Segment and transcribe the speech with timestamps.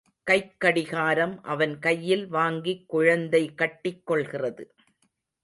[0.23, 4.75] கைக் கடிகாரம் அவன் கையில் வாங்கிக் குழந்தை கட்டிக் கொள்கிறது.